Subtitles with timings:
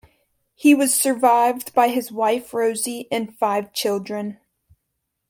[0.55, 4.39] He was survived by his wife Rosie and five children.